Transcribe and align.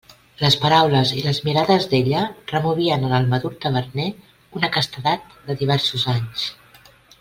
Les 0.43 0.55
paraules 0.61 1.11
i 1.17 1.21
les 1.25 1.39
mirades 1.49 1.85
d'ella 1.91 2.23
removien 2.55 3.07
en 3.11 3.15
el 3.19 3.29
madur 3.35 3.53
taverner 3.69 4.09
una 4.61 4.73
castedat 4.81 5.41
de 5.51 5.61
diversos 5.65 6.11
anys. 6.19 6.53